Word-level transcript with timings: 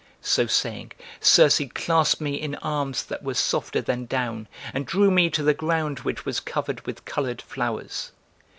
So 0.23 0.47
saying, 0.47 0.93
Circe 1.19 1.61
clasped 1.75 2.21
me 2.21 2.33
in 2.33 2.55
arms 2.55 3.03
that 3.05 3.21
were 3.21 3.35
softer 3.35 3.81
than 3.81 4.07
down 4.07 4.47
and 4.73 4.87
drew 4.87 5.11
me 5.11 5.29
to 5.29 5.43
the 5.43 5.53
ground 5.53 5.99
which 5.99 6.25
was 6.25 6.39
covered 6.39 6.83
with 6.87 7.05
colored 7.05 7.39
flowers. 7.39 8.11